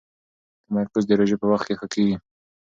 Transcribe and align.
تمرکز 0.65 1.03
د 1.07 1.11
روژې 1.19 1.37
په 1.41 1.47
وخت 1.51 1.65
کې 1.67 1.75
ښه 1.79 1.87
کېږي. 1.93 2.15